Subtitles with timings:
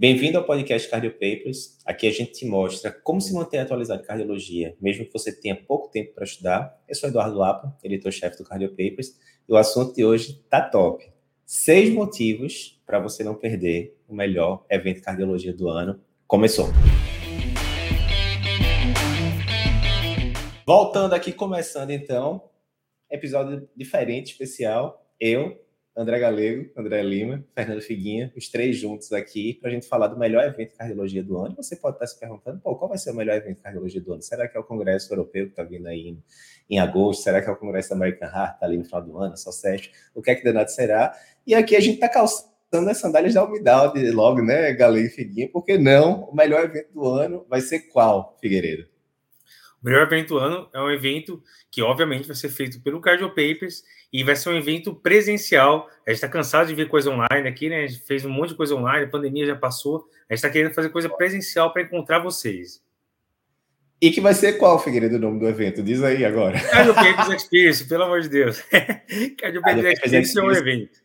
[0.00, 1.76] Bem-vindo ao podcast Cardio Papers.
[1.84, 5.54] Aqui a gente te mostra como se manter atualizado em cardiologia, mesmo que você tenha
[5.54, 6.82] pouco tempo para estudar.
[6.88, 11.06] Eu sou Eduardo Lapa, editor-chefe do Cardio Papers, e o assunto de hoje tá top.
[11.44, 16.00] Seis motivos para você não perder o melhor evento de cardiologia do ano.
[16.26, 16.68] Começou!
[20.66, 22.48] Voltando aqui, começando então,
[23.10, 25.06] episódio diferente, especial.
[25.20, 25.62] Eu,
[26.00, 30.18] André Galego, André Lima, Fernando Figuinha, os três juntos aqui para a gente falar do
[30.18, 31.54] melhor evento de cardiologia do ano.
[31.56, 34.14] Você pode estar se perguntando, pô, qual vai ser o melhor evento de cardiologia do
[34.14, 34.22] ano?
[34.22, 36.24] Será que é o Congresso Europeu que está vindo aí em,
[36.70, 37.22] em, agosto?
[37.22, 39.52] Será que é o Congresso da American Heart, está ali no final do ano, só
[39.52, 39.92] sete?
[40.14, 41.14] O que é que danado será?
[41.46, 45.50] E aqui a gente está calçando as sandálias da umidade logo, né, Galego e Figuinha?
[45.52, 48.88] Porque não, o melhor evento do ano vai ser qual, Figueiredo?
[49.82, 53.28] O melhor evento do ano é um evento que, obviamente, vai ser feito pelo Cardio
[53.28, 53.82] Papers
[54.12, 55.88] e vai ser um evento presencial.
[56.06, 57.84] A gente está cansado de ver coisa online aqui, né?
[57.84, 60.08] A gente fez um monte de coisa online, a pandemia já passou.
[60.28, 62.82] A gente está querendo fazer coisa presencial para encontrar vocês.
[64.02, 65.82] E que vai ser qual, Figueiredo, o nome do evento?
[65.82, 66.58] Diz aí agora.
[66.58, 68.62] Cardio Papers Experience, pelo amor de Deus.
[69.38, 71.00] Cardio Papers Experience é um evento.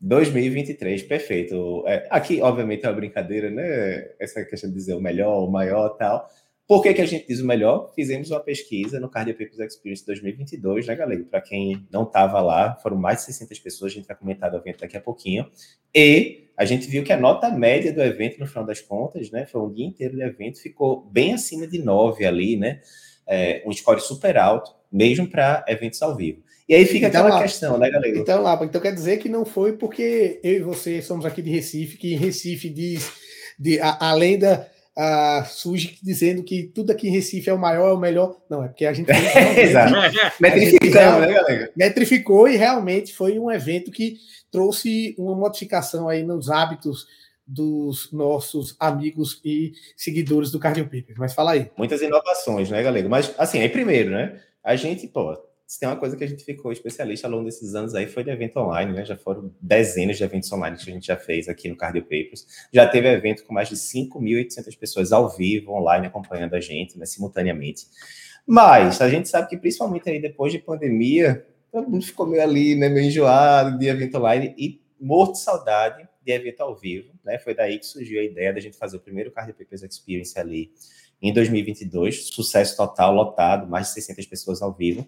[0.00, 1.84] 2023, perfeito.
[1.86, 4.10] É, aqui, obviamente, é uma brincadeira, né?
[4.18, 6.28] Essa questão de dizer o melhor, o maior tal.
[6.66, 7.92] Por que, que a gente diz o melhor?
[7.94, 11.22] Fizemos uma pesquisa no Cardio Papers Experience 2022, né, galera?
[11.30, 14.56] Para quem não estava lá, foram mais de 600 pessoas, a gente vai comentar do
[14.56, 15.46] evento daqui a pouquinho.
[15.94, 19.44] E a gente viu que a nota média do evento, no final das contas, né,
[19.44, 22.80] foi um dia inteiro de evento, ficou bem acima de 9 ali, né?
[23.26, 26.42] É, um score super alto, mesmo para eventos ao vivo.
[26.66, 28.18] E aí fica então, aquela lá, questão, né, galera?
[28.18, 31.50] Então, lá, então quer dizer que não foi porque eu e você somos aqui de
[31.50, 33.12] Recife, que em Recife diz,
[33.58, 37.90] de, a, além da uh, surge dizendo que tudo aqui em Recife é o maior,
[37.90, 38.40] é o melhor.
[38.48, 39.10] Não, é porque a gente.
[39.58, 39.94] Exato.
[40.40, 41.72] Metrificou, né, galera?
[41.76, 44.16] Metrificou e realmente foi um evento que
[44.50, 47.06] trouxe uma modificação aí nos hábitos
[47.46, 51.16] dos nossos amigos e seguidores do Cardio Paper.
[51.18, 51.70] Mas fala aí.
[51.76, 53.08] Muitas inovações, né, galera?
[53.08, 54.40] Mas, assim, aí primeiro, né?
[54.62, 55.36] A gente, pô,
[55.66, 58.22] se tem uma coisa que a gente ficou especialista ao longo desses anos aí foi
[58.22, 59.04] de evento online, né?
[59.04, 62.46] Já foram dezenas de eventos online que a gente já fez aqui no Cardio Papers.
[62.72, 67.06] Já teve evento com mais de 5.800 pessoas ao vivo, online, acompanhando a gente, né,
[67.06, 67.86] simultaneamente.
[68.46, 72.74] Mas a gente sabe que principalmente aí depois de pandemia, todo mundo ficou meio ali,
[72.74, 77.38] né, meio enjoado de evento online e morto de saudade de evento ao vivo, né?
[77.38, 80.70] Foi daí que surgiu a ideia da gente fazer o primeiro Cardio Papers Experience ali
[81.20, 85.06] em 2022, sucesso total, lotado, mais de 600 pessoas ao vivo.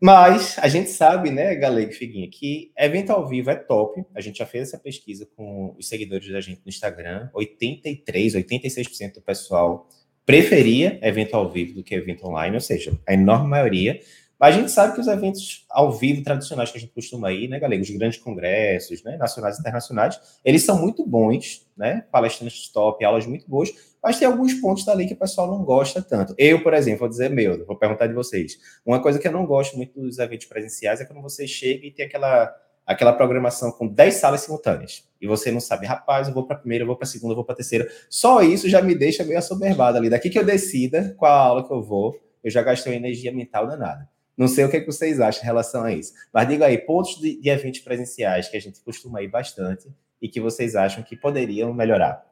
[0.00, 4.04] Mas a gente sabe, né, Galego Figuinha, que evento ao vivo é top.
[4.14, 7.28] A gente já fez essa pesquisa com os seguidores da gente no Instagram.
[7.34, 9.88] 83, 86% do pessoal
[10.24, 13.98] preferia evento ao vivo do que evento online, ou seja, a enorme maioria.
[14.38, 17.48] Mas a gente sabe que os eventos ao vivo tradicionais que a gente costuma ir,
[17.48, 22.68] né, galera, os grandes congressos, né, nacionais e internacionais, eles são muito bons, né, palestrantes
[22.68, 23.72] top, aulas muito boas,
[24.02, 26.34] mas tem alguns pontos dali que o pessoal não gosta tanto.
[26.38, 28.58] Eu, por exemplo, vou dizer meu, vou perguntar de vocês.
[28.86, 31.90] Uma coisa que eu não gosto muito dos eventos presenciais é quando você chega e
[31.90, 32.54] tem aquela,
[32.86, 35.04] aquela programação com 10 salas simultâneas.
[35.20, 37.32] E você não sabe, rapaz, eu vou para a primeira, eu vou para a segunda,
[37.32, 37.90] eu vou para a terceira.
[38.08, 40.08] Só isso já me deixa meio assoberbado ali.
[40.08, 43.66] Daqui que eu decida qual aula que eu vou, eu já gastei uma energia mental
[43.66, 44.08] danada.
[44.38, 46.12] Não sei o que, é que vocês acham em relação a isso.
[46.32, 49.88] Mas diga aí, pontos de, de eventos presenciais que a gente costuma ir bastante
[50.22, 52.24] e que vocês acham que poderiam melhorar.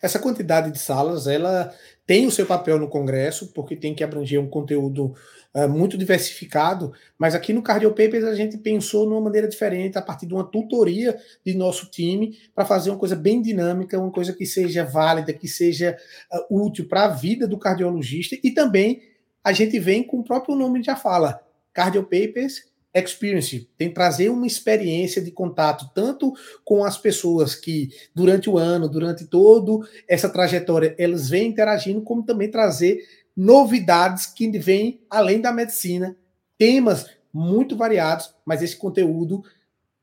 [0.00, 1.74] Essa quantidade de salas, ela
[2.06, 5.14] tem o seu papel no Congresso, porque tem que abranger um conteúdo
[5.54, 10.02] uh, muito diversificado, mas aqui no Cardio Papers a gente pensou numa maneira diferente, a
[10.02, 14.32] partir de uma tutoria de nosso time, para fazer uma coisa bem dinâmica, uma coisa
[14.32, 15.96] que seja válida, que seja
[16.32, 19.02] uh, útil para a vida do cardiologista, e também
[19.46, 21.40] a gente vem com o próprio nome já fala,
[21.72, 26.32] Cardio Papers experience, tem trazer uma experiência de contato tanto
[26.64, 32.24] com as pessoas que durante o ano, durante todo essa trajetória, elas vêm interagindo, como
[32.24, 32.98] também trazer
[33.36, 36.16] novidades que vêm além da medicina,
[36.58, 39.44] temas muito variados, mas esse conteúdo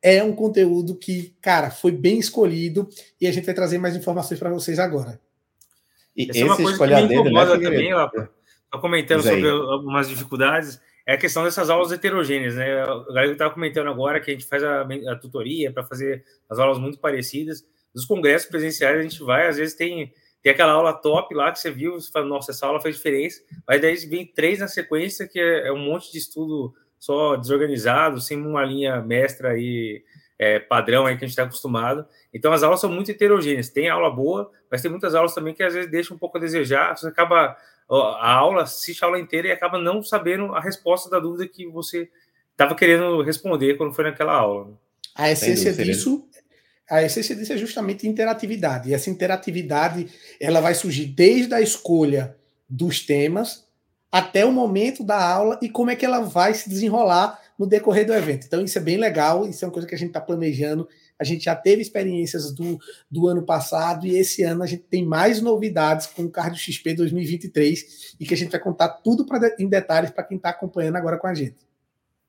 [0.01, 2.87] é um conteúdo que, cara, foi bem escolhido
[3.19, 5.19] e a gente vai trazer mais informações para vocês agora.
[6.15, 7.91] E Essa esse é uma coisa que me né, incomoda né, também,
[8.73, 12.83] ó, comentando sobre algumas dificuldades é a questão dessas aulas heterogêneas, né?
[12.85, 16.59] O galera estava comentando agora que a gente faz a, a tutoria para fazer as
[16.59, 17.65] aulas muito parecidas.
[17.93, 21.59] Nos congressos presenciais a gente vai, às vezes tem, tem aquela aula top lá que
[21.59, 25.27] você viu, você fala, nossa, essa aula fez diferença, mas daí vem três na sequência,
[25.27, 30.01] que é, é um monte de estudo só desorganizado, sem uma linha mestra aí,
[30.39, 32.05] é, padrão aí que a gente está acostumado.
[32.33, 33.69] Então as aulas são muito heterogêneas.
[33.69, 36.41] Tem aula boa, mas tem muitas aulas também que às vezes deixam um pouco a
[36.41, 36.95] desejar.
[36.95, 37.57] Você acaba
[37.89, 41.67] a aula, assiste a aula inteira e acaba não sabendo a resposta da dúvida que
[41.67, 42.09] você
[42.51, 44.77] estava querendo responder quando foi naquela aula.
[45.15, 46.27] A essência disso
[46.89, 48.89] a essência disso é justamente interatividade.
[48.89, 50.07] E essa interatividade
[50.39, 52.35] ela vai surgir desde a escolha
[52.69, 53.65] dos temas
[54.11, 58.05] até o momento da aula e como é que ela vai se desenrolar no decorrer
[58.05, 58.45] do evento.
[58.45, 60.87] Então, isso é bem legal, isso é uma coisa que a gente está planejando.
[61.19, 62.79] A gente já teve experiências do,
[63.09, 66.93] do ano passado e esse ano a gente tem mais novidades com o Cardio XP
[66.95, 70.95] 2023 e que a gente vai contar tudo pra, em detalhes para quem está acompanhando
[70.95, 71.57] agora com a gente.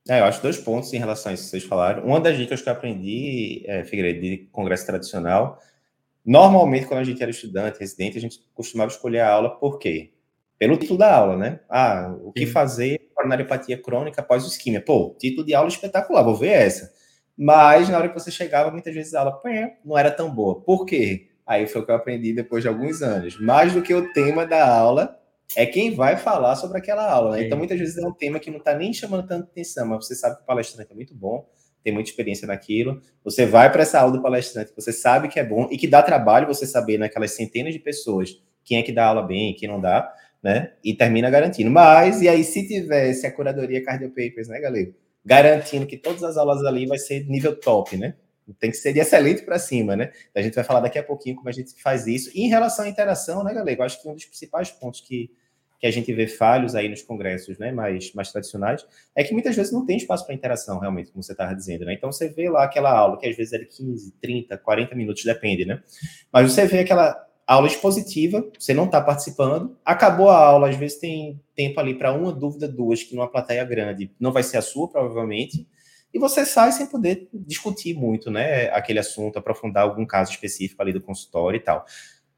[0.07, 2.05] É, eu acho dois pontos em relação a isso que vocês falaram.
[2.05, 5.59] Uma das dicas que eu aprendi, é, Figueiredo, de congresso tradicional,
[6.23, 10.11] normalmente quando a gente era estudante, residente, a gente costumava escolher a aula por quê?
[10.59, 11.59] Pelo título da aula, né?
[11.67, 12.51] Ah, o que Sim.
[12.51, 14.79] fazer coronariopatia crônica após o isquímia?
[14.79, 16.93] Pô, título de aula espetacular, vou ver essa.
[17.37, 19.41] Mas na hora que você chegava, muitas vezes a aula
[19.83, 20.61] não era tão boa.
[20.61, 21.27] Por quê?
[21.45, 23.39] Aí foi o que eu aprendi depois de alguns anos.
[23.39, 25.19] Mais do que o tema da aula,
[25.55, 27.35] é quem vai falar sobre aquela aula.
[27.35, 27.43] Né?
[27.43, 30.15] Então, muitas vezes é um tema que não está nem chamando tanta atenção, mas você
[30.15, 31.47] sabe que o palestrante é muito bom,
[31.83, 32.99] tem muita experiência naquilo.
[33.23, 36.01] Você vai para essa aula do palestrante, você sabe que é bom e que dá
[36.01, 39.69] trabalho você saber naquelas centenas de pessoas quem é que dá aula bem e quem
[39.69, 40.11] não dá,
[40.41, 40.73] né?
[40.83, 41.69] E termina garantindo.
[41.69, 44.91] Mas, e aí, se tivesse a curadoria Cardio Papers, né, galera?
[45.25, 48.15] Garantindo que todas as aulas ali vai ser nível top, né?
[48.59, 50.11] Tem que ser de excelente para cima, né?
[50.35, 52.29] A gente vai falar daqui a pouquinho como a gente faz isso.
[52.35, 53.79] E em relação à interação, né, galera?
[53.79, 55.31] Eu acho que um dos principais pontos que,
[55.79, 58.85] que a gente vê falhos aí nos congressos né, mais, mais tradicionais
[59.15, 61.95] é que muitas vezes não tem espaço para interação, realmente, como você estava dizendo, né?
[61.95, 65.23] Então você vê lá aquela aula, que às vezes é de 15, 30, 40 minutos,
[65.23, 65.81] depende, né?
[66.31, 70.99] Mas você vê aquela aula expositiva, você não está participando, acabou a aula, às vezes
[70.99, 74.61] tem tempo ali para uma dúvida, duas, que numa plateia grande não vai ser a
[74.61, 75.67] sua, provavelmente
[76.15, 80.93] e você sai sem poder discutir muito, né, aquele assunto, aprofundar algum caso específico ali
[80.93, 81.85] do consultório e tal.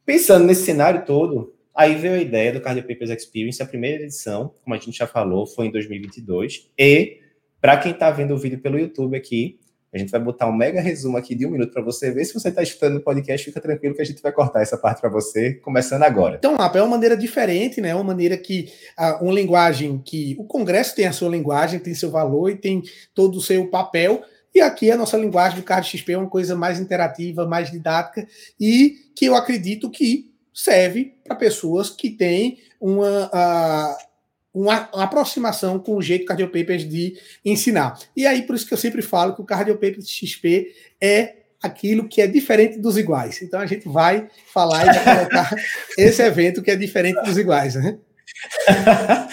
[0.04, 4.52] Pensando nesse cenário todo, aí veio a ideia do Cardio Papers Experience, a primeira edição,
[4.64, 7.20] como a gente já falou, foi em 2022, e
[7.62, 9.60] para quem está vendo o vídeo pelo YouTube aqui,
[9.94, 12.26] a gente vai botar um mega resumo aqui de um minuto para você ver.
[12.26, 15.00] Se você está escutando o podcast, fica tranquilo que a gente vai cortar essa parte
[15.00, 16.36] para você, começando agora.
[16.38, 17.96] Então, é uma maneira diferente, né?
[17.96, 18.72] Uma maneira que.
[19.22, 20.36] uma linguagem que.
[20.38, 24.22] O Congresso tem a sua linguagem, tem seu valor e tem todo o seu papel.
[24.54, 28.28] E aqui a nossa linguagem do Card XP é uma coisa mais interativa, mais didática
[28.60, 33.30] e que eu acredito que serve para pessoas que têm uma,
[34.62, 37.98] uma, uma, aproximação com o jeito Cardio Papers de ensinar.
[38.16, 42.08] E aí, por isso que eu sempre falo que o Cardio Papers XP é aquilo
[42.08, 43.42] que é diferente dos iguais.
[43.42, 45.56] Então a gente vai falar e vai colocar
[45.98, 47.98] esse evento que é diferente dos iguais, né?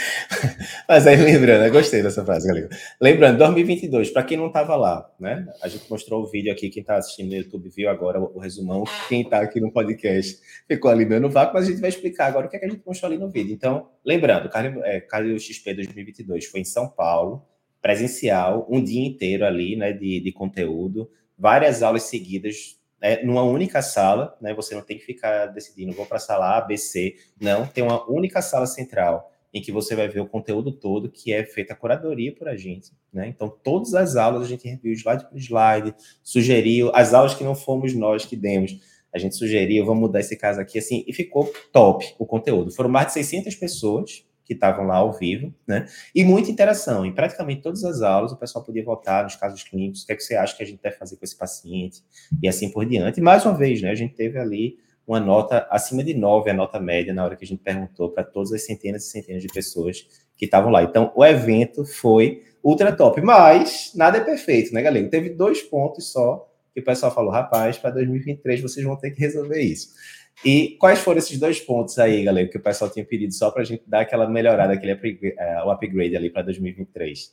[0.86, 2.68] Mas aí lembrando, eu gostei dessa frase, galera.
[3.00, 5.46] Lembrando, 2022, para quem não estava lá, né?
[5.62, 8.84] A gente mostrou o vídeo aqui, quem está assistindo no YouTube viu agora o, resumão,
[9.08, 10.38] quem está aqui no podcast
[10.68, 12.68] ficou ali no vácuo, mas a gente vai explicar agora o que, é que a
[12.68, 13.54] gente mostrou ali no vídeo.
[13.54, 15.00] Então, lembrando, Cardio, é,
[15.38, 17.46] XP 2022 foi em São Paulo,
[17.80, 23.82] presencial, um dia inteiro ali, né, de, de conteúdo, várias aulas seguidas é, numa única
[23.82, 24.54] sala, né?
[24.54, 27.14] Você não tem que ficar decidindo, vou para a sala A, B, C.
[27.38, 31.32] Não, tem uma única sala central em que você vai ver o conteúdo todo, que
[31.32, 33.28] é feita a curadoria por a gente, né?
[33.28, 37.54] Então, todas as aulas a gente reviu slide por slide, sugeriu, as aulas que não
[37.54, 38.76] fomos nós que demos,
[39.14, 42.72] a gente sugeriu, vamos mudar esse caso aqui, assim, e ficou top o conteúdo.
[42.72, 45.86] Foram mais de 600 pessoas que estavam lá ao vivo, né?
[46.12, 47.06] E muita interação.
[47.06, 50.16] Em praticamente todas as aulas, o pessoal podia votar nos casos clínicos, o que, é
[50.16, 52.02] que você acha que a gente deve fazer com esse paciente,
[52.42, 53.20] e assim por diante.
[53.20, 53.90] E mais uma vez, né?
[53.90, 57.44] A gente teve ali uma nota acima de 9, a nota média, na hora que
[57.44, 60.82] a gente perguntou para todas as centenas e centenas de pessoas que estavam lá.
[60.82, 65.08] Então, o evento foi ultra top, mas nada é perfeito, né, galera?
[65.08, 69.20] Teve dois pontos só que o pessoal falou, rapaz, para 2023 vocês vão ter que
[69.20, 69.90] resolver isso.
[70.44, 73.62] E quais foram esses dois pontos aí, galera, que o pessoal tinha pedido só para
[73.62, 77.32] a gente dar aquela melhorada, aquele upgrade, uh, o upgrade ali para 2023?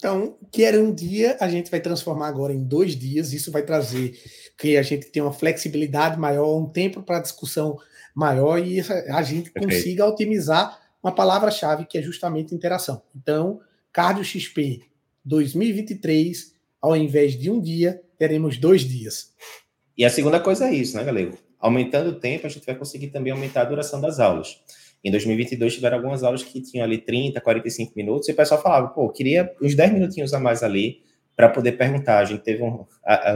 [0.00, 3.34] Então, que era um dia, a gente vai transformar agora em dois dias.
[3.34, 4.18] Isso vai trazer
[4.56, 7.78] que a gente tenha uma flexibilidade maior, um tempo para discussão
[8.14, 9.68] maior e a gente Perfeito.
[9.68, 13.02] consiga otimizar uma palavra-chave que é justamente interação.
[13.14, 13.60] Então,
[13.92, 14.80] Cardio XP
[15.22, 19.34] 2023, ao invés de um dia, teremos dois dias.
[19.98, 21.32] E a segunda coisa é isso, né, galera?
[21.60, 24.58] aumentando o tempo, a gente vai conseguir também aumentar a duração das aulas.
[25.02, 28.88] Em 2022 tiveram algumas aulas que tinham ali 30, 45 minutos, e o pessoal falava,
[28.88, 31.02] pô, queria uns 10 minutinhos a mais ali
[31.34, 32.18] para poder perguntar.
[32.18, 32.84] A gente teve um,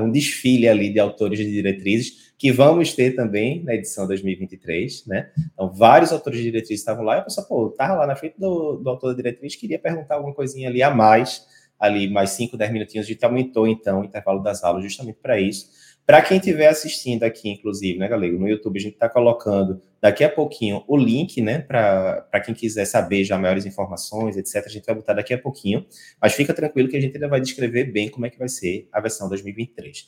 [0.02, 5.30] um, desfile ali de autores de diretrizes, que vamos ter também na edição 2023, né?
[5.54, 8.38] Então, vários autores de diretrizes estavam lá, e o pessoal, pô, tava lá na frente
[8.38, 11.46] do, do autor da diretriz, queria perguntar alguma coisinha ali a mais,
[11.80, 15.40] ali mais 5, 10 minutinhos, a gente aumentou, então, o intervalo das aulas justamente para
[15.40, 15.70] isso
[16.06, 20.22] para quem estiver assistindo aqui, inclusive, né, galera, no YouTube, a gente está colocando daqui
[20.22, 24.62] a pouquinho o link, né, para quem quiser saber já maiores informações, etc.
[24.66, 25.86] A gente vai botar daqui a pouquinho,
[26.20, 28.86] mas fica tranquilo que a gente ainda vai descrever bem como é que vai ser
[28.92, 30.04] a versão 2023.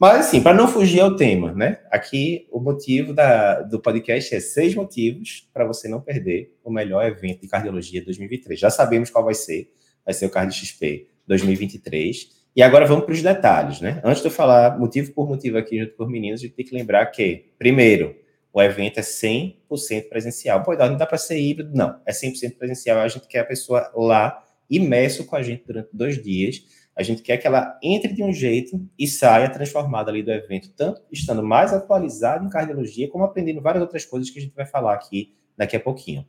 [0.00, 1.78] Mas, assim, para não fugir ao tema, né?
[1.92, 7.06] Aqui, o motivo da, do podcast é seis motivos para você não perder o melhor
[7.06, 8.58] evento de cardiologia 2023.
[8.58, 9.70] Já sabemos qual vai ser.
[10.04, 12.30] Vai ser o Cardio XP 2023.
[12.56, 14.00] E agora vamos para os detalhes, né?
[14.02, 16.66] Antes de eu falar motivo por motivo aqui junto com os meninos, a gente tem
[16.66, 18.25] que lembrar que, primeiro,
[18.56, 20.62] o evento é 100% presencial.
[20.62, 21.70] Pô, não dá para ser híbrido?
[21.74, 22.98] Não, é 100% presencial.
[22.98, 26.64] A gente quer a pessoa lá, imerso com a gente durante dois dias
[26.96, 30.72] a gente quer que ela entre de um jeito e saia transformada ali do evento,
[30.74, 34.64] tanto estando mais atualizada em cardiologia, como aprendendo várias outras coisas que a gente vai
[34.64, 36.26] falar aqui daqui a pouquinho.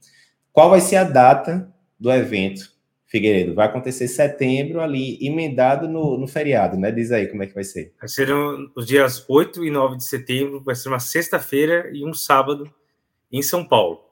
[0.52, 2.70] Qual vai ser a data do evento,
[3.08, 3.56] Figueiredo?
[3.56, 6.92] Vai acontecer em setembro, ali, emendado no, no feriado, né?
[6.92, 7.94] Diz aí como é que vai ser.
[8.00, 8.30] Vai ser
[8.76, 12.72] os dias 8 e 9 de setembro, vai ser uma sexta-feira e um sábado
[13.32, 14.06] em São Paulo.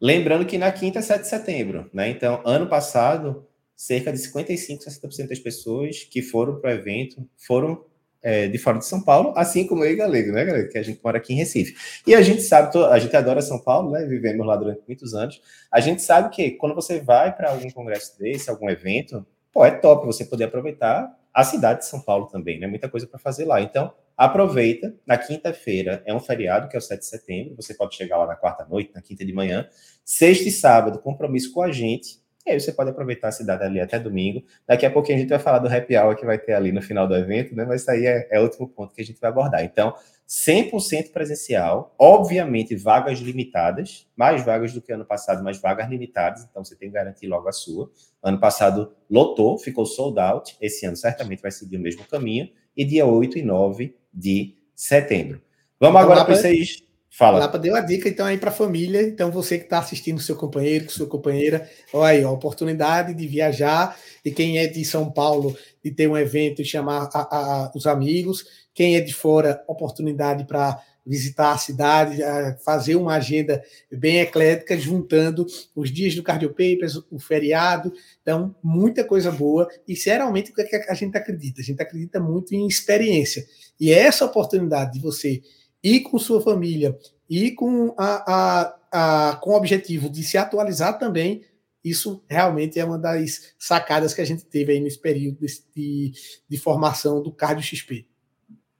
[0.00, 2.08] Lembrando que na quinta é 7 de setembro, né?
[2.08, 7.84] Então, ano passado, cerca de 55, 60% das pessoas que foram para o evento foram
[8.22, 10.68] é, de fora de São Paulo, assim como eu e Galego, né, galera?
[10.68, 11.74] Que a gente mora aqui em Recife.
[12.06, 14.04] E a gente sabe, a gente adora São Paulo, né?
[14.04, 15.40] Vivemos lá durante muitos anos.
[15.70, 19.70] A gente sabe que quando você vai para algum congresso desse, algum evento, pô, é
[19.70, 22.66] top você poder aproveitar a cidade de São Paulo também, né?
[22.66, 23.60] Muita coisa para fazer lá.
[23.60, 24.94] Então, aproveita.
[25.06, 27.56] Na quinta-feira é um feriado, que é o 7 de setembro.
[27.56, 29.68] Você pode chegar lá na quarta-noite, na quinta de manhã.
[30.04, 33.80] Sexta e sábado, compromisso com a gente e aí você pode aproveitar a cidade ali
[33.80, 34.44] até domingo.
[34.66, 36.82] Daqui a pouquinho a gente vai falar do happy hour que vai ter ali no
[36.82, 37.64] final do evento, né?
[37.64, 39.64] Mas isso aí é, é outro ponto que a gente vai abordar.
[39.64, 39.94] Então,
[40.28, 46.64] 100% presencial, obviamente vagas limitadas, mais vagas do que ano passado, mas vagas limitadas, então
[46.64, 47.90] você tem que garantir logo a sua.
[48.22, 52.84] Ano passado lotou, ficou sold out, esse ano certamente vai seguir o mesmo caminho, e
[52.84, 55.40] dia 8 e 9 de setembro.
[55.78, 57.40] Vamos agora para vocês Fala.
[57.40, 59.02] Lapa deu a dica, então, aí para a família.
[59.02, 63.26] Então, você que está assistindo seu companheiro, com sua companheira, olha aí, a oportunidade de
[63.26, 63.98] viajar.
[64.24, 67.86] E quem é de São Paulo, de ter um evento e chamar a, a, os
[67.86, 68.44] amigos.
[68.72, 72.18] Quem é de fora, oportunidade para visitar a cidade,
[72.64, 77.92] fazer uma agenda bem eclética, juntando os dias do Cardio Papers, o feriado.
[78.22, 79.68] Então, muita coisa boa.
[79.88, 81.60] E, geralmente, o que é a gente acredita?
[81.60, 83.44] A gente acredita muito em experiência.
[83.80, 85.42] E essa oportunidade de você
[85.82, 90.98] e com sua família e com, a, a, a, com o objetivo de se atualizar
[90.98, 91.42] também,
[91.84, 96.12] isso realmente é uma das sacadas que a gente teve aí nesse período de,
[96.48, 98.06] de formação do Cardio XP.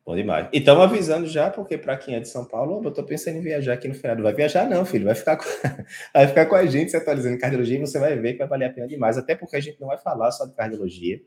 [0.05, 0.49] Bom demais.
[0.53, 3.41] E estamos avisando já, porque para quem é de São Paulo, eu estou pensando em
[3.41, 4.23] viajar aqui no feriado.
[4.23, 5.05] Vai viajar, não, filho.
[5.05, 5.45] Vai ficar com,
[6.13, 8.49] vai ficar com a gente se atualizando em cardiologia e você vai ver que vai
[8.49, 9.17] valer a pena demais.
[9.17, 11.23] Até porque a gente não vai falar só de cardiologia,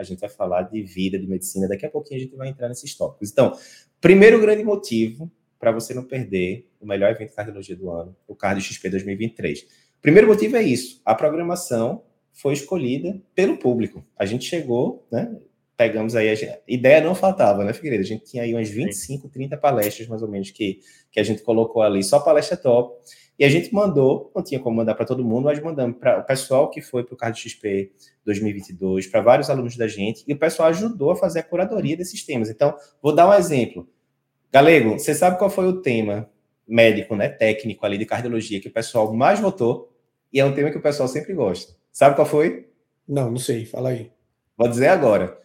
[0.00, 1.68] a gente vai falar de vida, de medicina.
[1.68, 3.30] Daqui a pouquinho a gente vai entrar nesses tópicos.
[3.30, 3.56] Então,
[4.00, 8.34] Primeiro grande motivo para você não perder o melhor evento de cardiologia do ano, o
[8.34, 9.66] Cardio XP 2023.
[10.00, 12.02] Primeiro motivo é isso: a programação
[12.32, 14.02] foi escolhida pelo público.
[14.16, 15.38] A gente chegou, né?
[15.80, 18.02] Pegamos aí, a gente, ideia não faltava, né, Figueiredo?
[18.02, 21.40] A gente tinha aí umas 25, 30 palestras, mais ou menos, que, que a gente
[21.40, 23.02] colocou ali, só palestra top.
[23.38, 26.22] E a gente mandou, não tinha como mandar para todo mundo, mas mandamos para o
[26.22, 27.92] pessoal que foi para o Cardio XP
[28.26, 32.22] 2022, para vários alunos da gente, e o pessoal ajudou a fazer a curadoria desses
[32.26, 32.50] temas.
[32.50, 33.88] Então, vou dar um exemplo.
[34.52, 36.28] Galego, você sabe qual foi o tema
[36.68, 39.90] médico, né, técnico ali de cardiologia que o pessoal mais votou?
[40.30, 41.74] E é um tema que o pessoal sempre gosta.
[41.90, 42.68] Sabe qual foi?
[43.08, 44.10] Não, não sei, fala aí.
[44.58, 45.40] Vou dizer agora.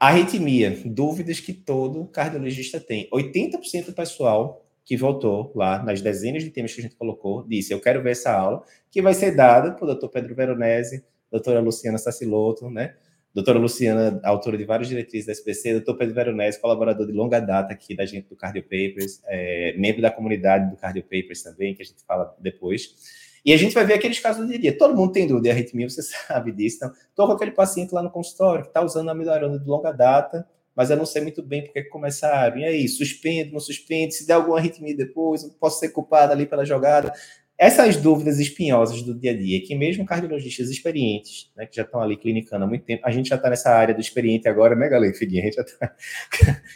[0.00, 3.08] Arritmia, dúvidas que todo cardiologista tem.
[3.10, 7.74] 80% do pessoal que voltou lá nas dezenas de temas que a gente colocou, disse:
[7.74, 11.98] Eu quero ver essa aula, que vai ser dada por doutor Pedro Veronese, doutora Luciana
[11.98, 12.94] Saciloto, né?
[13.34, 17.72] Doutora Luciana, autora de várias diretrizes da SPC, doutor Pedro Veronese, colaborador de longa data
[17.72, 21.82] aqui da gente do Cardio Papers, é, membro da comunidade do Cardio Papers também, que
[21.82, 23.27] a gente fala depois.
[23.44, 24.78] E a gente vai ver aqueles casos do dia a dia.
[24.78, 26.76] Todo mundo tem dúvida de arritmia, você sabe disso.
[26.76, 29.92] Então, estou com aquele paciente lá no consultório que está usando a amidorona de longa
[29.92, 32.58] data, mas eu não sei muito bem porque começaram.
[32.58, 34.14] E aí, suspende, não suspende?
[34.14, 37.12] Se der alguma arritmia depois, posso ser culpado ali pela jogada.
[37.58, 42.00] Essas dúvidas espinhosas do dia a dia, que mesmo cardiologistas experientes, né, que já estão
[42.00, 44.88] ali clinicando há muito tempo, a gente já está nessa área do experiente agora, né,
[44.88, 45.12] galera?
[45.12, 45.92] Figuinha, a gente já está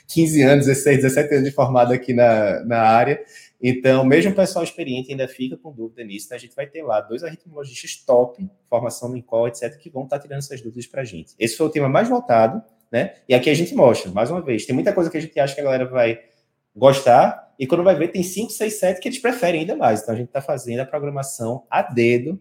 [0.08, 3.20] 15 anos, 16, 17 anos de formado aqui na, na área.
[3.62, 6.36] Então, mesmo o pessoal experiente ainda fica com dúvida nisso, né?
[6.36, 10.16] a gente vai ter lá dois arritmologistas top, formação no INCOL, etc., que vão estar
[10.16, 11.34] tá tirando essas dúvidas para a gente.
[11.38, 13.14] Esse foi o tema mais voltado né?
[13.26, 15.54] E aqui a gente mostra, mais uma vez, tem muita coisa que a gente acha
[15.54, 16.20] que a galera vai
[16.76, 20.02] gostar, e quando vai ver, tem 5, 6, 7 que eles preferem ainda mais.
[20.02, 22.38] Então a gente está fazendo a programação a dedo,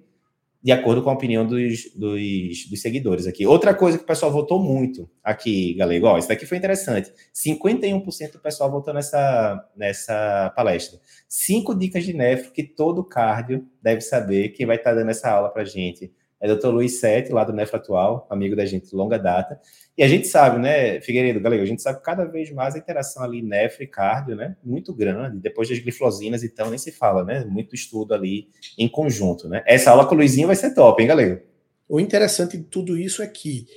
[0.63, 3.47] de acordo com a opinião dos, dos, dos, seguidores aqui.
[3.47, 7.11] Outra coisa que o pessoal votou muito aqui, galego, ó, isso daqui foi interessante.
[7.33, 10.99] 51% do pessoal votou nessa, nessa palestra.
[11.27, 15.29] Cinco dicas de nefro que todo cardio deve saber, que vai estar tá dando essa
[15.31, 16.69] aula para gente é Dr.
[16.69, 19.59] Luiz Sete, lá do Nefra Atual, amigo da gente, longa data.
[19.95, 23.23] E a gente sabe, né, Figueiredo, galera, a gente sabe cada vez mais a interação
[23.23, 25.37] ali nefra e cardio, né, muito grande.
[25.37, 29.63] Depois das glifosinas, então, nem se fala, né, muito estudo ali em conjunto, né.
[29.67, 31.43] Essa aula com o Luizinho vai ser top, hein, galera?
[31.87, 33.67] O interessante de tudo isso é que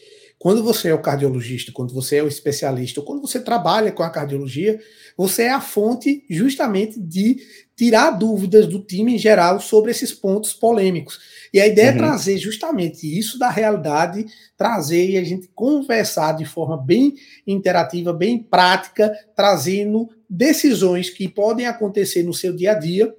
[0.44, 4.02] quando você é o cardiologista, quando você é o especialista, ou quando você trabalha com
[4.02, 4.78] a cardiologia,
[5.16, 7.38] você é a fonte justamente de
[7.74, 11.18] tirar dúvidas do time em geral sobre esses pontos polêmicos.
[11.50, 11.96] E a ideia é uhum.
[11.96, 17.14] é trazer justamente isso da realidade, trazer e a gente conversar de forma bem
[17.46, 23.14] interativa, bem prática, trazendo decisões que podem acontecer no seu dia a dia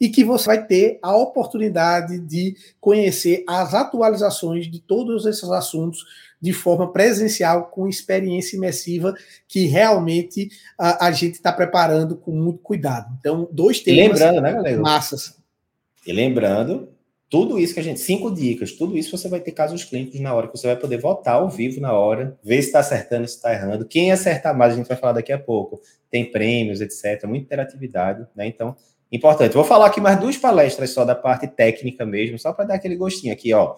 [0.00, 6.04] e que você vai ter a oportunidade de conhecer as atualizações de todos esses assuntos
[6.40, 9.14] de forma presencial, com experiência imersiva,
[9.48, 13.14] que realmente a, a gente está preparando com muito cuidado.
[13.18, 14.80] Então, dois temas lembrando, né, galera?
[14.80, 15.36] massas.
[16.06, 16.88] E lembrando,
[17.28, 20.32] tudo isso que a gente, cinco dicas, tudo isso você vai ter casos clínicos na
[20.32, 23.34] hora, que você vai poder votar ao vivo na hora, ver se está acertando, se
[23.34, 23.84] está errando.
[23.84, 25.80] Quem acertar mais, a gente vai falar daqui a pouco.
[26.08, 27.24] Tem prêmios, etc.
[27.24, 28.46] Muita interatividade, né?
[28.46, 28.76] Então,
[29.10, 29.54] importante.
[29.54, 32.94] Vou falar aqui mais duas palestras só da parte técnica mesmo, só para dar aquele
[32.94, 33.74] gostinho aqui, ó.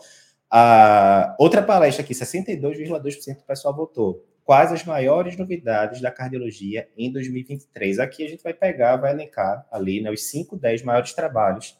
[1.38, 4.24] Outra palestra aqui, 62,2% do pessoal votou.
[4.44, 7.98] Quais as maiores novidades da cardiologia em 2023?
[7.98, 11.78] Aqui a gente vai pegar, vai elencar ali né, os 5, 10 maiores trabalhos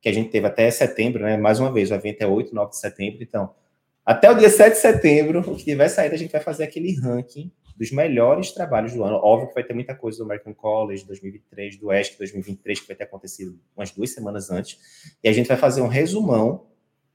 [0.00, 1.36] que a gente teve até setembro, né?
[1.36, 3.22] Mais uma vez, o evento é 8, 9 de setembro.
[3.22, 3.54] Então,
[4.04, 6.98] até o dia 7 de setembro, o que tiver saído, a gente vai fazer aquele
[6.98, 9.16] ranking dos melhores trabalhos do ano.
[9.16, 12.96] Óbvio que vai ter muita coisa do American College 2023, do ESC 2023, que vai
[12.96, 14.78] ter acontecido umas duas semanas antes.
[15.22, 16.67] E a gente vai fazer um resumão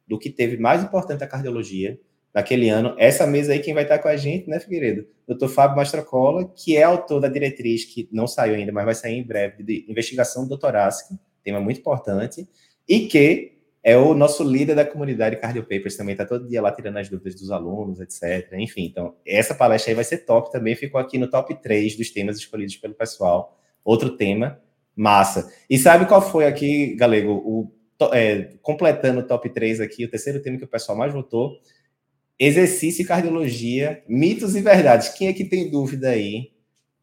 [0.07, 1.99] do que teve mais importante da cardiologia
[2.33, 2.95] naquele ano.
[2.97, 5.05] Essa mesa aí, quem vai estar com a gente, né, Figueiredo?
[5.27, 9.17] Doutor Fábio Mastrocola, que é autor da diretriz, que não saiu ainda, mas vai sair
[9.17, 12.47] em breve, de investigação doutorásica, tema muito importante,
[12.87, 16.71] e que é o nosso líder da comunidade Cardio Papers, também está todo dia lá
[16.71, 18.53] tirando as dúvidas dos alunos, etc.
[18.53, 22.09] Enfim, então, essa palestra aí vai ser top também, ficou aqui no top 3 dos
[22.09, 23.59] temas escolhidos pelo pessoal.
[23.83, 24.59] Outro tema,
[24.95, 25.51] massa.
[25.69, 27.71] E sabe qual foi aqui, Galego, o
[28.13, 31.59] é, completando o top 3 aqui, o terceiro tema que o pessoal mais votou,
[32.39, 35.09] exercício e cardiologia, mitos e verdades.
[35.09, 36.52] Quem é que tem dúvida aí?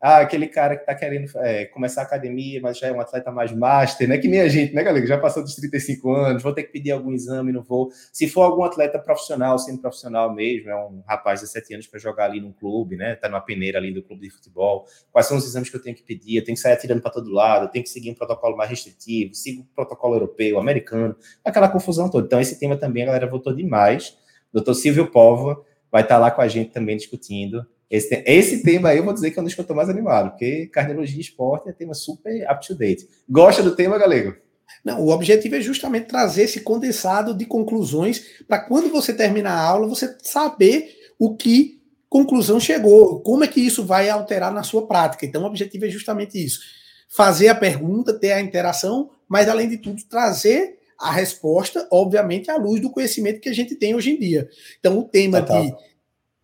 [0.02, 3.30] Ah, aquele cara que está querendo é, começar a academia, mas já é um atleta
[3.30, 4.16] mais master, né?
[4.16, 5.06] Que nem a gente, né, galera?
[5.06, 7.90] Já passou dos 35 anos, vou ter que pedir algum exame, não vou.
[8.10, 12.00] Se for algum atleta profissional, sendo profissional mesmo, é um rapaz de 17 anos para
[12.00, 13.14] jogar ali num clube, né?
[13.14, 14.86] Tá numa peneira ali do clube de futebol.
[15.12, 16.38] Quais são os exames que eu tenho que pedir?
[16.38, 18.70] Eu tenho que sair atirando para todo lado, eu tenho que seguir um protocolo mais
[18.70, 22.24] restritivo, sigo o protocolo europeu, americano, aquela confusão toda.
[22.24, 24.16] Então, esse tema também a galera votou demais.
[24.50, 28.90] Doutor Silvio Povo vai estar tá lá com a gente também discutindo esse, esse tema
[28.90, 31.18] aí eu vou dizer que é um dos que eu estou mais animado, porque cardiologia
[31.18, 33.08] e esporte é tema super up-to-date.
[33.28, 34.36] Gosta do tema, galego?
[34.84, 39.60] Não, o objetivo é justamente trazer esse condensado de conclusões para quando você terminar a
[39.60, 44.86] aula, você saber o que conclusão chegou, como é que isso vai alterar na sua
[44.86, 45.26] prática.
[45.26, 46.60] Então, o objetivo é justamente isso:
[47.08, 52.56] fazer a pergunta, ter a interação, mas além de tudo, trazer a resposta, obviamente, à
[52.56, 54.48] luz do conhecimento que a gente tem hoje em dia.
[54.78, 55.64] Então, o tema Total.
[55.64, 55.74] de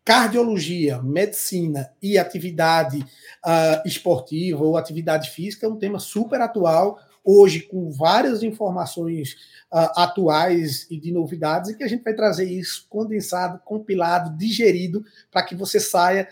[0.07, 7.63] cardiologia, medicina e atividade uh, esportiva ou atividade física é um tema super atual, hoje
[7.63, 9.33] com várias informações
[9.73, 15.05] uh, atuais e de novidades, e que a gente vai trazer isso condensado, compilado, digerido,
[15.29, 16.29] para que você saia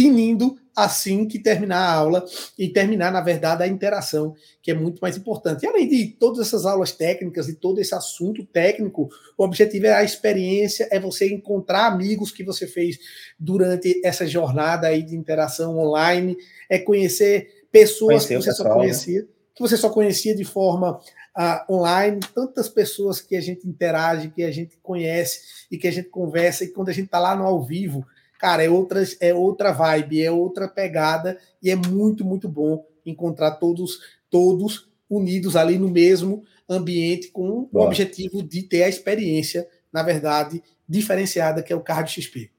[0.00, 2.24] tinindo assim que terminar a aula
[2.58, 5.62] e terminar, na verdade, a interação, que é muito mais importante.
[5.62, 9.92] E além de todas essas aulas técnicas e todo esse assunto técnico, o objetivo é
[9.92, 12.98] a experiência, é você encontrar amigos que você fez
[13.38, 16.34] durante essa jornada aí de interação online,
[16.70, 18.80] é conhecer pessoas Conhecer que você pessoal, só né?
[18.80, 19.28] conhecia, né?
[19.54, 20.98] que você só conhecia de forma
[21.36, 25.92] uh, online, tantas pessoas que a gente interage, que a gente conhece e que a
[25.92, 28.06] gente conversa, e quando a gente está lá no ao vivo,
[28.40, 33.52] cara, é outra, é outra vibe, é outra pegada e é muito, muito bom encontrar
[33.52, 34.00] todos,
[34.30, 37.84] todos unidos ali no mesmo ambiente com Boa.
[37.84, 42.50] o objetivo de ter a experiência, na verdade, diferenciada que é o Card XP.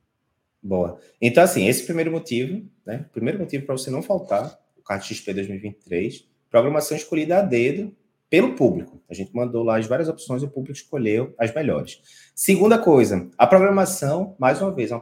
[0.62, 1.00] Boa.
[1.20, 3.06] Então, assim, esse primeiro motivo, né?
[3.12, 7.92] Primeiro motivo para você não faltar, o Card XP 2023, programação escolhida a dedo
[8.32, 9.04] pelo público.
[9.10, 12.00] A gente mandou lá as várias opções o público escolheu as melhores.
[12.34, 15.02] Segunda coisa, a programação, mais uma vez, é uma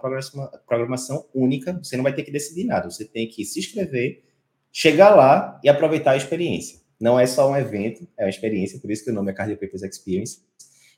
[0.66, 4.24] programação, única, você não vai ter que decidir nada, você tem que se inscrever,
[4.72, 6.80] chegar lá e aproveitar a experiência.
[7.00, 9.60] Não é só um evento, é uma experiência, por isso que o nome é Cardio
[9.60, 10.40] Papers Experience.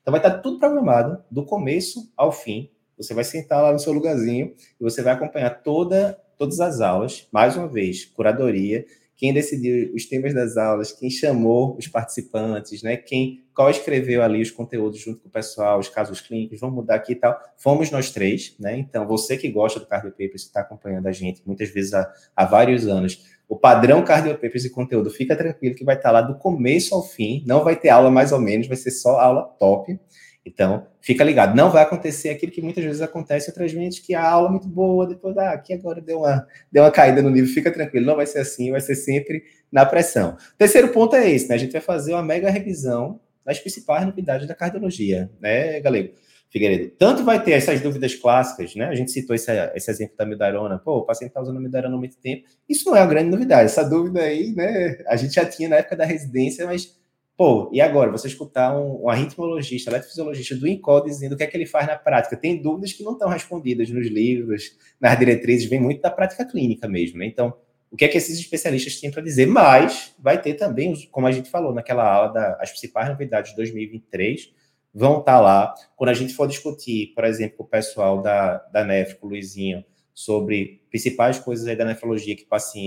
[0.02, 2.72] Então vai estar tudo programado, do começo ao fim.
[2.96, 7.28] Você vai sentar lá no seu lugarzinho e você vai acompanhar toda, todas as aulas,
[7.30, 8.86] mais uma vez, curadoria,
[9.22, 12.98] quem decidiu os temas das aulas, quem chamou os participantes, né?
[12.98, 16.96] Quem qual escreveu ali os conteúdos junto com o pessoal, os casos clínicos, vamos mudar
[16.96, 17.40] aqui e tal.
[17.56, 18.80] Fomos nós três, né?
[18.80, 22.46] Então, você que gosta do Cardio Papers, está acompanhando a gente muitas vezes há, há
[22.46, 26.40] vários anos, o padrão Cardio Papers e conteúdo, fica tranquilo que vai estar lá do
[26.40, 30.00] começo ao fim, não vai ter aula mais ou menos, vai ser só aula top.
[30.46, 31.56] Então, fica ligado.
[31.56, 34.68] Não vai acontecer aquilo que muitas vezes acontece outras vezes, que a aula é muito
[34.68, 38.06] boa, depois, ah, aqui agora deu uma, deu uma caída no nível, fica tranquilo.
[38.06, 40.36] Não vai ser assim, vai ser sempre na pressão.
[40.58, 41.56] Terceiro ponto é esse, né?
[41.56, 46.14] A gente vai fazer uma mega revisão das principais novidades da cardiologia, né, Galego?
[46.50, 46.92] Figueiredo.
[47.00, 48.86] Tanto vai ter essas dúvidas clássicas, né?
[48.88, 50.78] A gente citou esse, esse exemplo da midarona.
[50.78, 52.46] Pô, o paciente está usando a midarona há muito tempo.
[52.68, 53.66] Isso não é uma grande novidade.
[53.66, 54.98] Essa dúvida aí, né?
[55.08, 57.00] A gente já tinha na época da residência, mas
[57.38, 61.48] Pô, e agora, você escutar um, um arritmologista, eletrofisiologista do INCOL dizendo o que é
[61.48, 65.70] que ele faz na prática, tem dúvidas que não estão respondidas nos livros, nas diretrizes,
[65.70, 67.26] vem muito da prática clínica mesmo, né?
[67.26, 67.54] Então,
[67.92, 69.48] o que é que esses especialistas têm para dizer?
[69.48, 73.58] Mas vai ter também, como a gente falou naquela aula, da, as principais novidades de
[73.58, 74.54] 2023
[74.94, 75.74] vão estar tá lá.
[75.96, 79.84] Quando a gente for discutir, por exemplo, o pessoal da, da NEF, com o Luizinho,
[80.14, 82.46] sobre principais coisas aí da nefrologia que,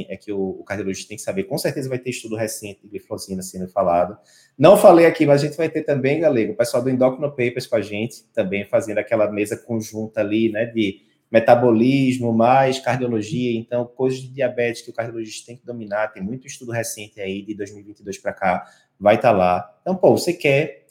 [0.08, 1.44] é que o, o, cardiologista tem que saber.
[1.44, 4.16] Com certeza vai ter estudo recente de glifosina sendo falado.
[4.58, 7.66] Não falei aqui, mas a gente vai ter também, galego, o pessoal do Endocrino Papers
[7.66, 11.00] com a gente, também fazendo aquela mesa conjunta ali, né, de
[11.34, 16.46] metabolismo mais cardiologia, então coisas de diabetes que o cardiologista tem que dominar, tem muito
[16.46, 18.64] estudo recente aí de 2022 para cá,
[19.00, 19.78] vai estar tá lá.
[19.80, 20.83] Então, pô, você quer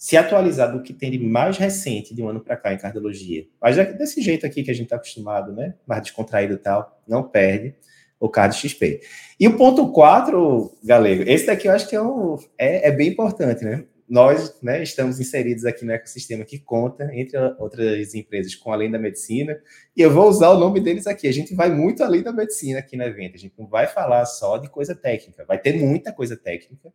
[0.00, 3.46] se atualizar do que tem de mais recente de um ano para cá em cardiologia.
[3.60, 5.74] Mas é desse jeito aqui que a gente está acostumado, né?
[5.86, 7.74] Mais descontraído e tal, não perde
[8.18, 9.02] o Cardio XP.
[9.38, 13.10] E o ponto 4, Galego, esse daqui eu acho que é, um, é, é, bem
[13.10, 13.84] importante, né?
[14.08, 18.98] Nós né, estamos inseridos aqui no ecossistema que conta, entre outras empresas, com além da
[18.98, 19.60] medicina,
[19.94, 21.28] e eu vou usar o nome deles aqui.
[21.28, 23.34] A gente vai muito além da medicina aqui no evento.
[23.34, 26.90] A gente não vai falar só de coisa técnica, vai ter muita coisa técnica,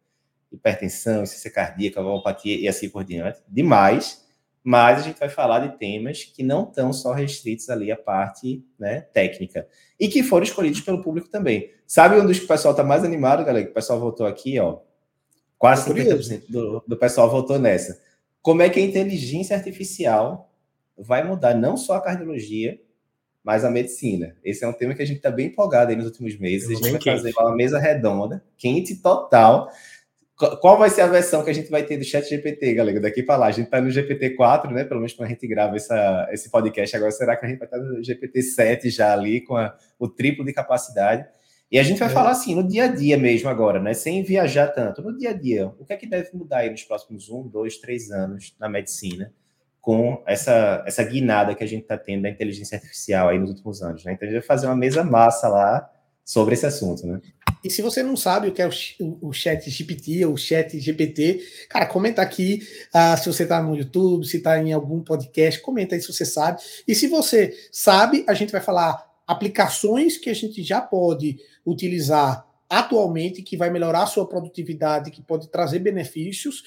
[0.56, 4.26] hipertensão, insuficiência cardíaca, valvopatia e assim por diante, demais,
[4.64, 8.66] mas a gente vai falar de temas que não estão só restritos ali à parte
[8.80, 9.68] né, técnica
[10.00, 11.72] e que foram escolhidos pelo público também.
[11.86, 13.66] Sabe onde o pessoal está mais animado, galera?
[13.66, 14.80] Que o pessoal voltou aqui, ó.
[15.58, 18.02] Quase 50% do, do pessoal voltou nessa.
[18.42, 20.52] Como é que a inteligência artificial
[20.98, 22.80] vai mudar não só a cardiologia,
[23.44, 24.36] mas a medicina.
[24.44, 26.68] Esse é um tema que a gente está bem empolgado aí nos últimos meses.
[26.68, 27.18] A gente vai quente.
[27.18, 29.70] fazer uma mesa redonda, quente total,
[30.36, 33.00] qual vai ser a versão que a gente vai ter do chat GPT, galera?
[33.00, 33.48] Daqui para lá.
[33.48, 34.84] A gente está no GPT-4, né?
[34.84, 36.96] Pelo menos quando a gente grava essa, esse podcast.
[36.96, 40.44] Agora, será que a gente vai estar no GPT-7 já ali, com a, o triplo
[40.44, 41.26] de capacidade?
[41.72, 42.12] E a gente vai é.
[42.12, 43.94] falar assim, no dia a dia mesmo agora, né?
[43.94, 45.02] Sem viajar tanto.
[45.02, 47.78] No dia a dia, o que é que deve mudar aí nos próximos um, dois,
[47.78, 49.34] três anos na medicina?
[49.86, 53.84] com essa, essa guinada que a gente está tendo da inteligência artificial aí nos últimos
[53.84, 54.14] anos, né?
[54.14, 55.88] Então a gente vai fazer uma mesa massa lá
[56.24, 57.22] sobre esse assunto, né?
[57.66, 60.80] E se você não sabe o que é o, o chat GPT ou o chat
[60.80, 62.60] GPT, cara, comenta aqui
[62.94, 66.26] uh, se você está no YouTube, se está em algum podcast, comenta aí se você
[66.26, 66.62] sabe.
[66.88, 72.46] E se você sabe, a gente vai falar aplicações que a gente já pode utilizar
[72.70, 76.62] atualmente, que vai melhorar a sua produtividade, que pode trazer benefícios.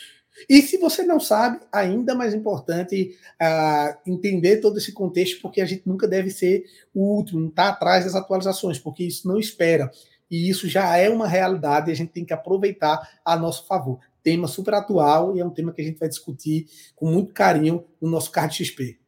[0.48, 5.64] E se você não sabe, ainda mais importante uh, entender todo esse contexto, porque a
[5.64, 9.88] gente nunca deve ser o último, não está atrás das atualizações, porque isso não espera
[10.30, 13.98] e isso já é uma realidade e a gente tem que aproveitar a nosso favor.
[14.22, 17.84] Tema super atual e é um tema que a gente vai discutir com muito carinho
[18.00, 18.98] no nosso Card XP.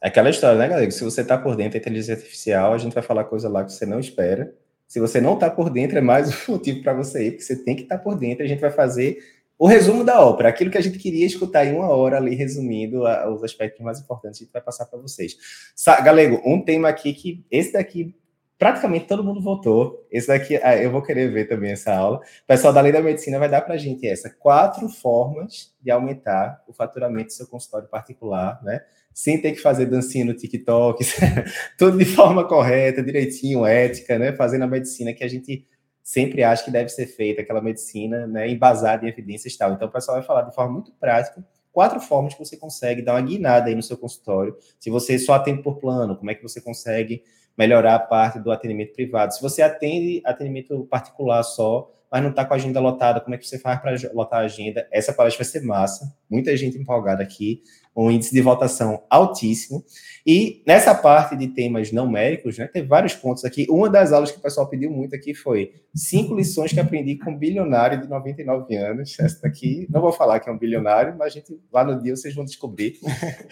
[0.00, 0.90] É aquela história, né, galera?
[0.90, 3.72] Se você está por dentro da inteligência artificial, a gente vai falar coisa lá que
[3.72, 4.52] você não espera.
[4.86, 7.56] Se você não está por dentro, é mais um motivo para você ir, porque você
[7.56, 8.44] tem que estar tá por dentro.
[8.44, 9.18] A gente vai fazer
[9.58, 13.06] o resumo da ópera, aquilo que a gente queria escutar em uma hora ali, resumindo
[13.06, 15.36] a, os aspectos mais importantes, a gente vai passar para vocês.
[15.74, 18.14] Sa Galego, um tema aqui que esse daqui
[18.58, 20.06] praticamente todo mundo votou.
[20.10, 22.18] Esse daqui, ah, eu vou querer ver também essa aula.
[22.18, 25.90] O pessoal da Lei da Medicina vai dar para a gente essa quatro formas de
[25.90, 28.80] aumentar o faturamento do seu consultório particular, né?
[29.12, 31.04] Sem ter que fazer dancinha no TikTok,
[31.78, 34.32] tudo de forma correta, direitinho, ética, né?
[34.32, 35.66] Fazendo a medicina que a gente
[36.02, 38.48] sempre acha que deve ser feita, aquela medicina, né?
[38.48, 39.72] Embasada em evidências e tal.
[39.72, 41.44] Então, o pessoal vai falar de forma muito prática
[41.76, 44.56] quatro formas que você consegue dar uma guinada aí no seu consultório.
[44.80, 47.22] Se você só atende por plano, como é que você consegue
[47.54, 49.34] melhorar a parte do atendimento privado.
[49.34, 53.38] Se você atende atendimento particular só, mas não está com a agenda lotada, como é
[53.38, 54.88] que você faz para lotar a agenda?
[54.90, 57.62] Essa palestra vai ser massa, muita gente empolgada aqui,
[57.96, 59.82] um índice de votação altíssimo.
[60.26, 63.64] E nessa parte de temas não médicos, né, tem vários pontos aqui.
[63.70, 67.30] Uma das aulas que o pessoal pediu muito aqui foi cinco lições que aprendi com
[67.30, 69.16] um bilionário de 99 anos.
[69.18, 72.14] Essa daqui, não vou falar que é um bilionário, mas a gente, lá no dia
[72.14, 72.98] vocês vão descobrir.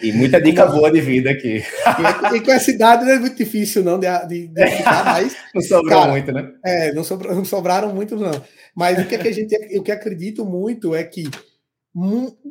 [0.01, 1.63] E muita dica boa de vida aqui.
[2.33, 5.35] E, com essa idade não é muito difícil, não, de, de, de ficar, mas...
[5.55, 6.51] Não sobrou cara, muito, né?
[6.65, 8.41] É, não, sobra, não sobraram muito, não.
[8.75, 11.29] Mas o que, é que a gente, o que acredito muito é que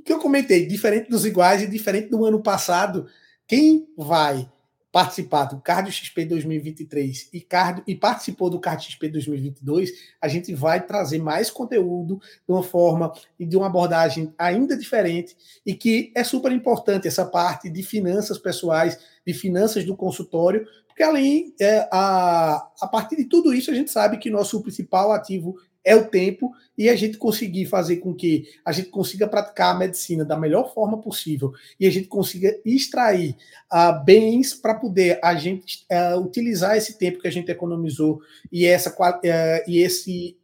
[0.05, 3.07] que eu comentei, diferente dos iguais e diferente do ano passado,
[3.47, 4.49] quem vai
[4.95, 9.91] participar do Cardio XP 2023 e, cardio, e participou do Cardio XP 2022,
[10.23, 15.37] a gente vai trazer mais conteúdo de uma forma e de uma abordagem ainda diferente
[15.67, 21.03] e que é super importante essa parte de finanças pessoais, de finanças do consultório, porque
[21.03, 25.57] além, é, a, a partir de tudo isso, a gente sabe que nosso principal ativo
[25.85, 29.79] é o tempo e a gente conseguir fazer com que a gente consiga praticar a
[29.79, 33.37] medicina da melhor forma possível e a gente consiga extrair
[33.73, 38.20] uh, bens para poder a gente uh, utilizar esse tempo que a gente economizou
[38.51, 40.37] e, essa, uh, e esse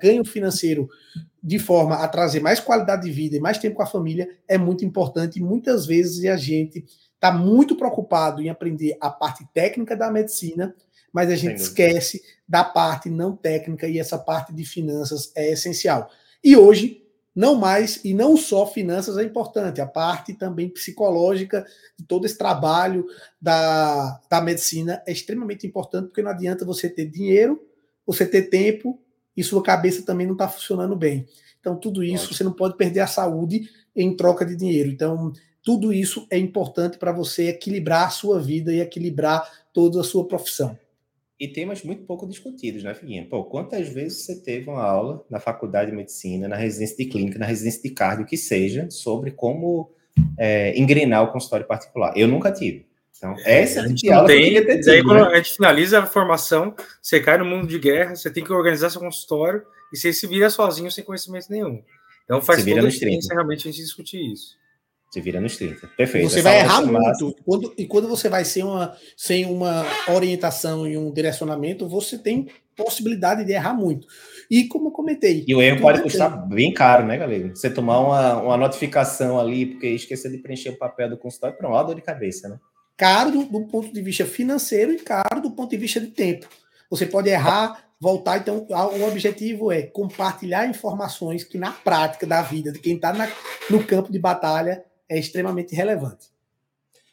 [0.00, 0.88] ganho financeiro
[1.42, 4.58] de forma a trazer mais qualidade de vida e mais tempo com a família é
[4.58, 9.96] muito importante e muitas vezes a gente está muito preocupado em aprender a parte técnica
[9.96, 10.74] da medicina
[11.12, 16.10] mas a gente esquece da parte não técnica e essa parte de finanças é essencial.
[16.44, 17.02] E hoje,
[17.34, 21.66] não mais e não só finanças é importante, a parte também psicológica
[21.98, 23.06] de todo esse trabalho
[23.40, 27.60] da, da medicina é extremamente importante, porque não adianta você ter dinheiro,
[28.06, 28.98] você ter tempo
[29.36, 31.26] e sua cabeça também não está funcionando bem.
[31.60, 34.88] Então, tudo isso você não pode perder a saúde em troca de dinheiro.
[34.88, 40.04] Então, tudo isso é importante para você equilibrar a sua vida e equilibrar toda a
[40.04, 40.78] sua profissão
[41.38, 43.26] e temas muito pouco discutidos, né, Figuinha?
[43.28, 47.38] Pô, quantas vezes você teve uma aula na faculdade de medicina, na residência de clínica,
[47.38, 49.90] na residência de cardio, que seja, sobre como
[50.38, 52.16] é, engrenar o consultório particular?
[52.16, 52.86] Eu nunca tive.
[53.16, 55.02] Então, é, essa a gente aula tem, ter tido, daí, né?
[55.02, 58.52] quando a gente finaliza a formação, você cai no mundo de guerra, você tem que
[58.52, 61.82] organizar seu consultório e você se vira sozinho sem conhecimento nenhum.
[62.24, 64.56] Então faz toda a diferença realmente a gente discutir isso.
[65.16, 65.86] Se vira nos 30.
[65.96, 66.28] Perfeito.
[66.28, 67.34] Você Essa vai errar muito.
[67.42, 72.48] Quando, e quando você vai sem uma, sem uma orientação e um direcionamento, você tem
[72.76, 74.06] possibilidade de errar muito.
[74.50, 75.42] E como eu comentei.
[75.48, 77.48] E o erro pode custar bem caro, né, galera?
[77.48, 81.66] Você tomar uma, uma notificação ali, porque esquecer de preencher o papel do consultório, para
[81.66, 82.58] uma dor de cabeça, né?
[82.94, 86.46] Caro do, do, ponto de vista financeiro e caro do ponto de vista de tempo.
[86.90, 88.36] Você pode errar, voltar.
[88.36, 93.14] Então, o objetivo é compartilhar informações que, na prática da vida de quem está
[93.70, 96.28] no campo de batalha, é extremamente relevante.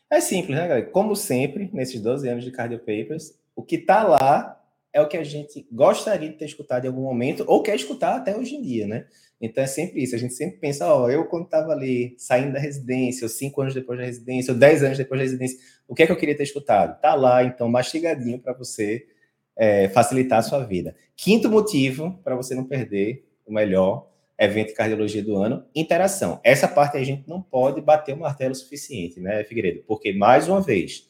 [0.09, 0.85] É simples, né, galera?
[0.87, 4.59] Como sempre, nesses 12 anos de Cardio Papers, o que está lá
[4.93, 8.15] é o que a gente gostaria de ter escutado em algum momento, ou quer escutar
[8.15, 9.07] até hoje em dia, né?
[9.41, 10.15] Então é sempre isso.
[10.15, 13.73] A gente sempre pensa, ó, eu quando estava ali saindo da residência, ou cinco anos
[13.73, 16.37] depois da residência, ou dez anos depois da residência, o que é que eu queria
[16.37, 17.01] ter escutado?
[17.01, 19.07] Tá lá, então, mastigadinho para você
[19.55, 20.95] é, facilitar a sua vida.
[21.15, 26.39] Quinto motivo para você não perder o melhor evento de cardiologia do ano, interação.
[26.43, 29.83] Essa parte a gente não pode bater o martelo suficiente, né, Figueiredo?
[29.87, 31.07] Porque, mais uma vez,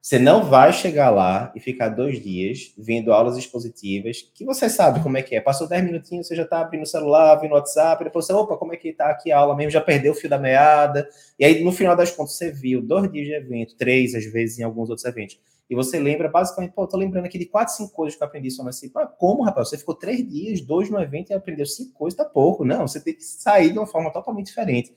[0.00, 5.00] você não vai chegar lá e ficar dois dias vendo aulas expositivas, que você sabe
[5.00, 5.40] como é que é.
[5.40, 8.56] Passou dez minutinhos, você já está abrindo o celular, abrindo o WhatsApp, depois você, opa,
[8.56, 9.70] como é que está aqui a aula mesmo?
[9.70, 11.08] Já perdeu o fio da meada.
[11.38, 14.58] E aí, no final das contas, você viu dois dias de evento, três, às vezes,
[14.58, 15.38] em alguns outros eventos
[15.72, 18.50] e você lembra basicamente, pô, tô lembrando aqui de quatro, cinco coisas que eu aprendi
[18.50, 19.70] só assim, ah, como, rapaz?
[19.70, 22.62] Você ficou três dias, dois no evento e aprendeu cinco coisas, tá pouco.
[22.62, 24.94] Não, você tem que sair de uma forma totalmente diferente.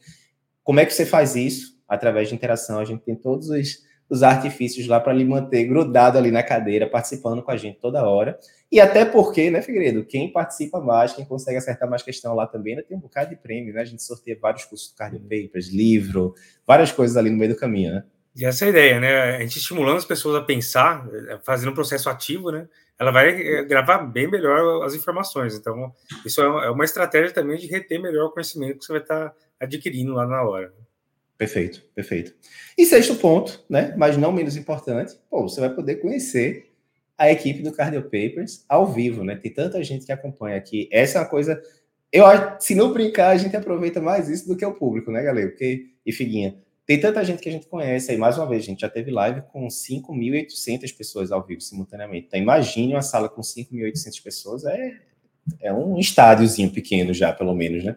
[0.65, 1.79] Como é que você faz isso?
[1.87, 6.17] Através de interação, a gente tem todos os, os artifícios lá para lhe manter grudado
[6.17, 8.37] ali na cadeira, participando com a gente toda hora.
[8.69, 12.73] E até porque, né, Figueiredo, quem participa mais, quem consegue acertar mais questão lá também,
[12.73, 13.79] ainda tem um bocado de prêmio, né?
[13.79, 16.33] A gente sorteia vários cursos do Cardio Papers, livro,
[16.67, 18.03] várias coisas ali no meio do caminho, né?
[18.35, 19.35] E essa é a ideia, né?
[19.37, 22.67] A gente estimulando as pessoas a pensar, eh, fazendo um processo ativo, né?
[22.99, 25.55] Ela vai eh, gravar bem melhor as informações.
[25.55, 25.93] Então,
[26.25, 29.33] isso é, é uma estratégia também de reter melhor o conhecimento que você vai estar
[29.59, 30.73] adquirindo lá na hora.
[31.37, 32.33] Perfeito, perfeito.
[32.77, 33.93] E sexto ponto, né?
[33.97, 36.71] Mas não menos importante, pô, você vai poder conhecer
[37.17, 39.35] a equipe do Cardio Papers ao vivo, né?
[39.35, 40.89] Tem tanta gente que acompanha aqui.
[40.91, 41.61] Essa é uma coisa.
[42.11, 45.23] Eu acho, se não brincar, a gente aproveita mais isso do que o público, né,
[45.23, 45.49] galera?
[45.49, 48.65] Porque, e Figuinha, tem tanta gente que a gente conhece aí, mais uma vez, a
[48.67, 52.27] gente já teve live com 5.800 pessoas ao vivo simultaneamente.
[52.27, 54.93] Então, imagine uma sala com 5.800 pessoas, é,
[55.61, 57.95] é um estádiozinho pequeno já, pelo menos, né?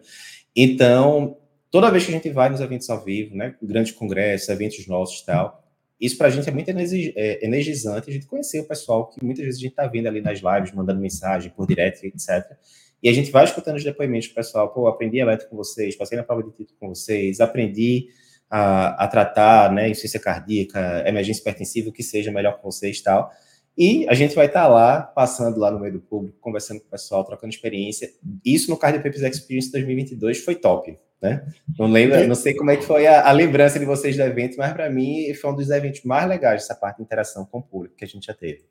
[0.55, 1.37] Então,
[1.69, 5.21] toda vez que a gente vai nos eventos ao vivo, né, grandes congressos, eventos nossos
[5.21, 5.63] e tal,
[5.99, 9.43] isso para a gente é muito é, energizante, a gente conhecer o pessoal que muitas
[9.45, 12.57] vezes a gente está vendo ali nas lives, mandando mensagem por direct, etc.
[13.03, 16.17] E a gente vai escutando os depoimentos do pessoal, pô, aprendi elétrico com vocês, passei
[16.17, 18.07] na prova de título com vocês, aprendi
[18.49, 23.03] a, a tratar, né, insuficiência cardíaca, emergência hipertensiva, o que seja melhor para vocês e
[23.03, 23.31] tal.
[23.77, 26.87] E a gente vai estar tá lá, passando lá no meio do público, conversando com
[26.87, 28.09] o pessoal, trocando experiência.
[28.43, 31.45] Isso no Cardio Papers Experience 2022 foi top, né?
[31.77, 34.57] Não lembro, não sei como é que foi a, a lembrança de vocês do evento,
[34.57, 37.63] mas para mim foi um dos eventos mais legais essa parte de interação com o
[37.63, 38.65] público que a gente já teve.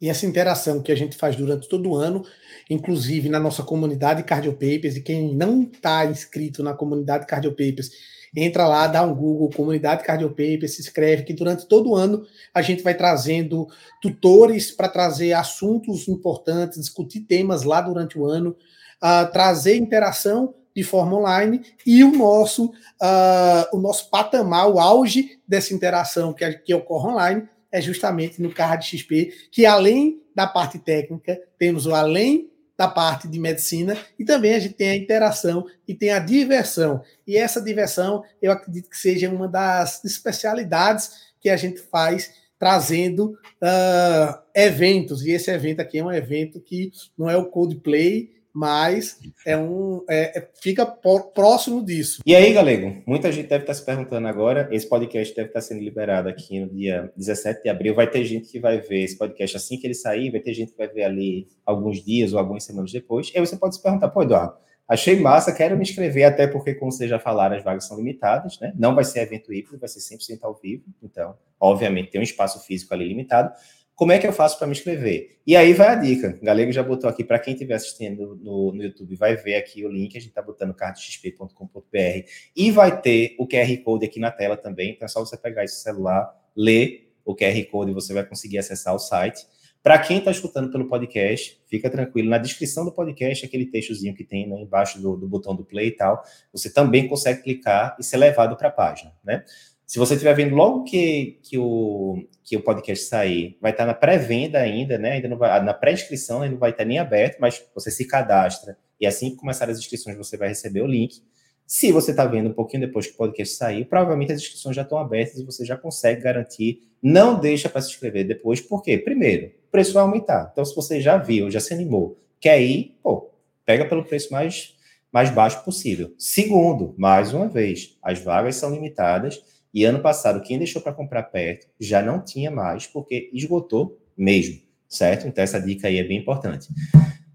[0.00, 2.24] E essa interação que a gente faz durante todo o ano,
[2.68, 7.90] inclusive na nossa comunidade Cardio Papers, e quem não está inscrito na comunidade Cardio Papers,
[8.34, 12.26] entra lá, dá um Google, comunidade Cardio Papers, se inscreve, que durante todo o ano
[12.52, 13.68] a gente vai trazendo
[14.00, 18.56] tutores para trazer assuntos importantes, discutir temas lá durante o ano,
[19.02, 25.38] uh, trazer interação de forma online e o nosso, uh, o nosso patamar, o auge
[25.46, 30.78] dessa interação que, que ocorre online é justamente no Card XP, que além da parte
[30.78, 35.64] técnica, temos o além da parte de medicina e também a gente tem a interação
[35.86, 37.02] e tem a diversão.
[37.26, 43.32] E essa diversão, eu acredito que seja uma das especialidades que a gente faz trazendo
[43.62, 45.22] uh, eventos.
[45.22, 50.04] E esse evento aqui é um evento que não é o Codeplay, mas é um
[50.08, 52.22] é, é, fica próximo disso.
[52.24, 55.82] E aí, Galego, muita gente deve estar se perguntando agora, esse podcast deve estar sendo
[55.82, 59.56] liberado aqui no dia 17 de abril, vai ter gente que vai ver esse podcast
[59.56, 62.62] assim que ele sair, vai ter gente que vai ver ali alguns dias ou algumas
[62.62, 64.54] semanas depois, e aí você pode se perguntar, pô, Eduardo,
[64.88, 68.60] achei massa, quero me inscrever, até porque, como vocês já falaram, as vagas são limitadas,
[68.60, 68.72] né?
[68.76, 72.64] Não vai ser evento híbrido, vai ser 100% ao vivo, então, obviamente, tem um espaço
[72.64, 73.52] físico ali limitado,
[73.94, 75.38] como é que eu faço para me inscrever?
[75.46, 76.36] E aí vai a dica.
[76.40, 79.84] O Galego já botou aqui, para quem estiver assistindo no, no, YouTube, vai ver aqui
[79.84, 84.30] o link, a gente está botando cardoxp.com.br e vai ter o QR Code aqui na
[84.30, 84.92] tela também.
[84.92, 88.58] Então é só você pegar esse celular, ler o QR Code e você vai conseguir
[88.58, 89.46] acessar o site.
[89.84, 92.30] Para quem está escutando pelo podcast, fica tranquilo.
[92.30, 95.88] Na descrição do podcast, aquele textozinho que tem né, embaixo do, do botão do play
[95.88, 99.44] e tal, você também consegue clicar e ser levado para a página, né?
[99.86, 103.94] Se você estiver vendo logo que, que, o, que o podcast sair, vai estar na
[103.94, 105.12] pré-venda ainda, né?
[105.12, 108.76] Ainda não vai, na pré-inscrição ainda não vai estar nem aberto, mas você se cadastra
[109.00, 111.22] e assim que começar as inscrições você vai receber o link.
[111.66, 114.82] Se você está vendo um pouquinho depois que o podcast sair, provavelmente as inscrições já
[114.82, 116.82] estão abertas e você já consegue garantir.
[117.02, 118.98] Não deixa para se inscrever depois, por quê?
[118.98, 120.50] Primeiro, o preço vai aumentar.
[120.52, 123.30] Então, se você já viu, já se animou, quer ir, pô,
[123.64, 124.74] pega pelo preço mais,
[125.12, 126.14] mais baixo possível.
[126.18, 129.42] Segundo, mais uma vez, as vagas são limitadas
[129.74, 134.60] e ano passado, quem deixou para comprar perto já não tinha mais, porque esgotou mesmo,
[134.88, 135.26] certo?
[135.26, 136.68] Então, essa dica aí é bem importante.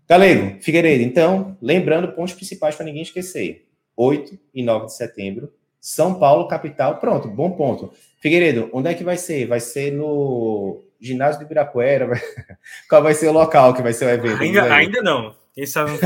[0.07, 6.17] Galego, Figueiredo, então, lembrando pontos principais para ninguém esquecer: 8 e 9 de setembro, São
[6.17, 6.97] Paulo, capital.
[6.97, 7.91] Pronto, bom ponto.
[8.21, 9.45] Figueiredo, onde é que vai ser?
[9.45, 12.09] Vai ser no ginásio de Ibirapuera?
[12.89, 14.41] Qual vai ser o local que vai ser o evento?
[14.41, 15.35] Ainda, ainda não.
[15.53, 15.97] Quem sabe no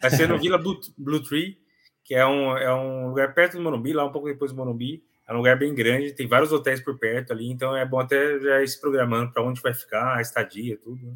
[0.00, 1.56] Vai ser no Vila Blue, Blue Tree,
[2.04, 5.02] que é um, é um lugar perto do Morumbi, lá um pouco depois do Morumbi.
[5.30, 8.40] É um lugar bem grande, tem vários hotéis por perto ali, então é bom até
[8.40, 11.06] já ir se programando para onde vai ficar, a estadia, tudo.
[11.06, 11.12] Né?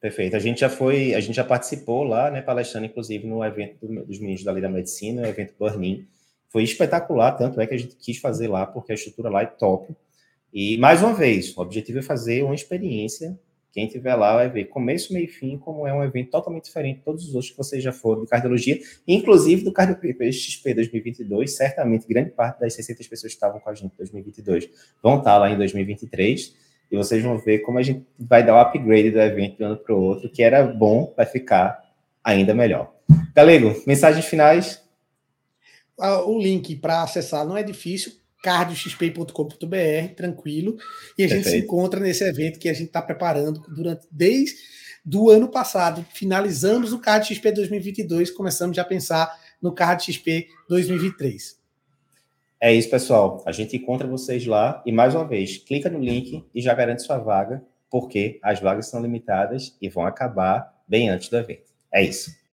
[0.00, 0.34] Perfeito.
[0.34, 4.18] A gente já foi, a gente já participou lá, né, palestrando, inclusive, no evento dos
[4.18, 6.04] meninos da Lei da Medicina, o evento Burnin.
[6.48, 9.46] Foi espetacular, tanto é que a gente quis fazer lá, porque a estrutura lá é
[9.46, 9.94] top.
[10.52, 13.38] E, mais uma vez, o objetivo é fazer uma experiência
[13.74, 16.98] quem tiver lá vai ver começo, meio e fim, como é um evento totalmente diferente
[16.98, 19.98] de todos os outros que vocês já foram de cardiologia, inclusive do Cardio
[20.32, 21.56] XP 2022.
[21.56, 24.70] Certamente, grande parte das 600 pessoas que estavam com a gente em 2022
[25.02, 26.54] vão estar lá em 2023.
[26.88, 29.66] E vocês vão ver como a gente vai dar o upgrade do evento de um
[29.66, 31.82] ano para o outro, que era bom, vai ficar
[32.22, 32.94] ainda melhor.
[33.34, 34.80] Galego, mensagens finais?
[35.98, 38.12] Ah, o link para acessar não é difícil
[38.44, 40.76] cardioxp.com.br, tranquilo.
[41.16, 44.54] E a gente se encontra nesse evento que a gente está preparando durante desde
[45.02, 46.04] do ano passado.
[46.12, 51.58] Finalizamos o Card XP 2022, começamos já a pensar no Card XP 2023.
[52.60, 53.42] É isso, pessoal.
[53.46, 57.02] A gente encontra vocês lá e mais uma vez, clica no link e já garante
[57.02, 61.72] sua vaga, porque as vagas são limitadas e vão acabar bem antes do evento.
[61.92, 62.34] É isso.